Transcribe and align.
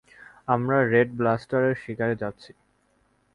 আমরা 0.47 0.77
রেড 0.83 1.09
ব্লাস্টারের 1.17 1.75
শিকারে 1.75 2.15
যাচ্ছি! 2.15 2.51